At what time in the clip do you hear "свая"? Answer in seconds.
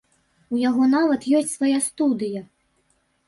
1.59-1.79